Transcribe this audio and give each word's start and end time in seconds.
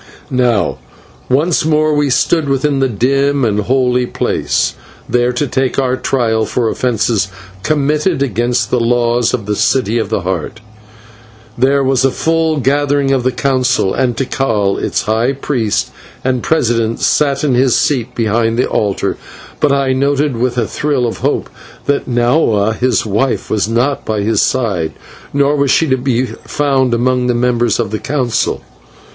Now 0.31 0.79
once 1.29 1.63
more 1.63 1.93
we 1.93 2.09
stood 2.09 2.49
within 2.49 2.79
the 2.79 2.89
dim 2.89 3.45
and 3.45 3.59
holy 3.59 4.07
place, 4.07 4.73
there 5.07 5.31
to 5.33 5.45
take 5.45 5.77
our 5.77 5.95
trial 5.95 6.43
for 6.47 6.67
offences 6.69 7.27
committed 7.61 8.23
against 8.23 8.71
the 8.71 8.79
laws 8.79 9.31
of 9.31 9.45
the 9.45 9.55
City 9.55 9.99
of 9.99 10.09
the 10.09 10.21
Heart. 10.21 10.59
There 11.55 11.83
was 11.83 12.03
a 12.03 12.09
full 12.09 12.57
gathering 12.59 13.11
of 13.11 13.21
the 13.21 13.31
Council, 13.31 13.93
and 13.93 14.17
Tikal, 14.17 14.79
its 14.81 15.03
high 15.03 15.33
priest 15.33 15.91
and 16.23 16.41
president, 16.41 16.99
sat 16.99 17.43
in 17.43 17.53
his 17.53 17.75
seat 17.77 18.15
behind 18.15 18.57
the 18.57 18.67
altar, 18.67 19.17
but 19.59 19.71
I 19.71 19.93
noted, 19.93 20.35
with 20.35 20.57
a 20.57 20.65
thrill 20.65 21.05
of 21.05 21.19
hope, 21.19 21.47
that 21.85 22.09
Nahua 22.09 22.73
his 22.75 23.05
wife 23.05 23.51
was 23.51 23.69
not 23.69 24.03
by 24.03 24.21
his 24.21 24.41
side, 24.41 24.93
nor 25.31 25.55
was 25.55 25.69
she 25.69 25.85
to 25.89 25.95
be 25.97 26.25
found 26.25 26.95
among 26.95 27.27
the 27.27 27.35
members 27.35 27.79
of 27.79 27.91
the 27.91 27.99
Council. 27.99 28.63